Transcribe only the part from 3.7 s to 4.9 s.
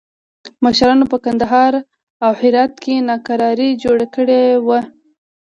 جوړه کړې وه.